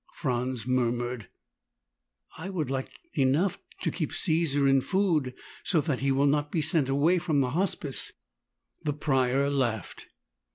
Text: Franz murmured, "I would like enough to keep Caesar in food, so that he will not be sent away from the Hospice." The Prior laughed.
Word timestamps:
Franz 0.13 0.65
murmured, 0.65 1.27
"I 2.35 2.49
would 2.49 2.71
like 2.71 2.89
enough 3.13 3.59
to 3.83 3.91
keep 3.91 4.11
Caesar 4.15 4.67
in 4.67 4.81
food, 4.81 5.35
so 5.63 5.79
that 5.79 5.99
he 5.99 6.11
will 6.11 6.25
not 6.25 6.51
be 6.51 6.59
sent 6.63 6.89
away 6.89 7.19
from 7.19 7.41
the 7.41 7.51
Hospice." 7.51 8.11
The 8.83 8.93
Prior 8.93 9.47
laughed. 9.51 10.07